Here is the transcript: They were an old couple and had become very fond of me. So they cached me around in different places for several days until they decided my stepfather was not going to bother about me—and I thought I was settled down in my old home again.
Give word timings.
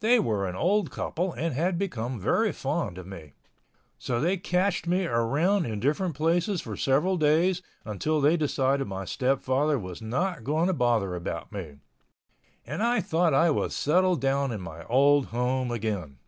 They 0.00 0.18
were 0.20 0.46
an 0.46 0.54
old 0.56 0.90
couple 0.90 1.32
and 1.32 1.54
had 1.54 1.78
become 1.78 2.20
very 2.20 2.52
fond 2.52 2.98
of 2.98 3.06
me. 3.06 3.32
So 3.98 4.20
they 4.20 4.36
cached 4.36 4.86
me 4.86 5.06
around 5.06 5.64
in 5.64 5.80
different 5.80 6.14
places 6.14 6.60
for 6.60 6.76
several 6.76 7.16
days 7.16 7.62
until 7.86 8.20
they 8.20 8.36
decided 8.36 8.86
my 8.86 9.06
stepfather 9.06 9.78
was 9.78 10.02
not 10.02 10.44
going 10.44 10.66
to 10.66 10.74
bother 10.74 11.14
about 11.14 11.50
me—and 11.50 12.82
I 12.82 13.00
thought 13.00 13.32
I 13.32 13.48
was 13.48 13.74
settled 13.74 14.20
down 14.20 14.52
in 14.52 14.60
my 14.60 14.84
old 14.84 15.28
home 15.28 15.70
again. 15.70 16.18